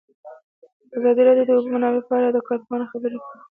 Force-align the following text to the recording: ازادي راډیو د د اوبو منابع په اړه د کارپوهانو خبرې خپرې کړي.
ازادي 0.97 1.21
راډیو 1.27 1.45
د 1.45 1.49
د 1.55 1.55
اوبو 1.55 1.73
منابع 1.73 2.01
په 2.07 2.13
اړه 2.19 2.29
د 2.31 2.37
کارپوهانو 2.47 2.89
خبرې 2.91 3.17
خپرې 3.23 3.33
کړي. 3.35 3.41